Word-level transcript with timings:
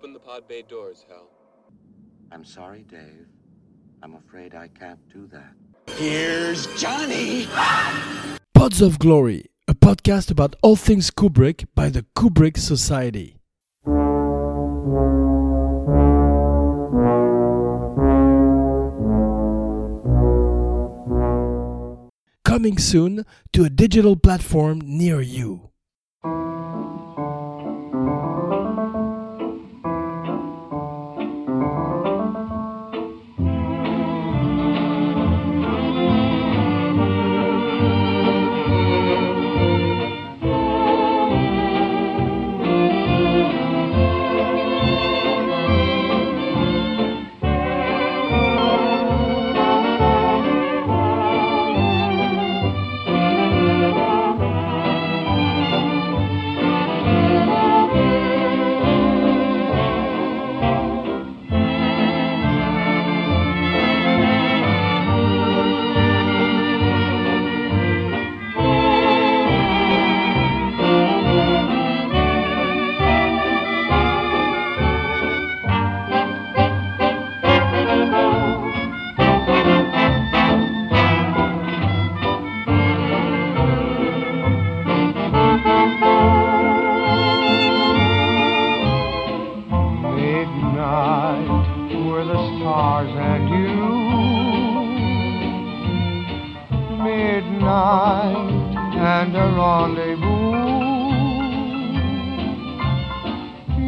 Open 0.00 0.14
the 0.14 0.18
pod 0.18 0.48
bay 0.48 0.62
doors, 0.62 1.04
Hal. 1.10 1.28
I'm 2.32 2.42
sorry, 2.42 2.86
Dave. 2.88 3.26
I'm 4.02 4.14
afraid 4.14 4.54
I 4.54 4.68
can't 4.68 4.98
do 5.12 5.26
that. 5.26 5.52
Here's 5.94 6.66
Johnny. 6.80 7.46
Pods 8.54 8.80
of 8.80 8.98
Glory, 8.98 9.44
a 9.68 9.74
podcast 9.74 10.30
about 10.30 10.56
all 10.62 10.74
things 10.74 11.10
Kubrick 11.10 11.66
by 11.74 11.90
the 11.90 12.06
Kubrick 12.16 12.56
Society. 12.56 13.36
Coming 22.46 22.78
soon 22.78 23.26
to 23.52 23.64
a 23.64 23.68
digital 23.68 24.16
platform 24.16 24.80
near 24.82 25.20
you. 25.20 25.69
Stars 92.80 93.12
and 93.14 93.44
you. 93.50 93.76
Midnight 97.04 98.52
and 98.96 99.36
a 99.36 99.46
rendezvous. 99.58 100.54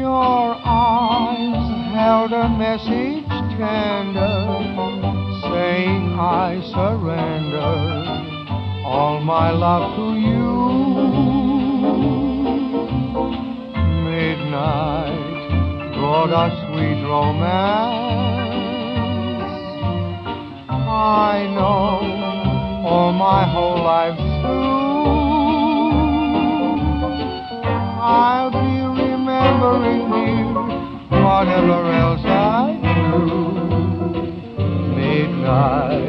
Your 0.00 0.56
eyes 0.64 1.64
held 1.98 2.32
a 2.32 2.48
message 2.64 3.28
tender, 3.58 4.38
saying 5.50 6.04
I 6.18 6.48
surrender 6.72 7.74
all 8.86 9.20
my 9.20 9.50
love 9.50 9.86
to 9.98 10.06
you. 10.28 10.48
Midnight 14.08 15.28
brought 15.92 16.32
us 16.32 16.54
sweet 16.68 17.00
romance. 17.04 18.37
I 21.00 21.46
know 21.54 22.00
all 22.88 23.12
my 23.12 23.46
whole 23.46 23.80
life 23.84 24.16
through. 24.16 24.78
I'll 28.02 28.50
be 28.50 28.82
remembering 29.04 30.10
you, 30.26 30.58
whatever 31.22 31.92
else 31.92 32.24
I 32.24 32.80
do. 32.82 33.22
Midnight 34.96 36.07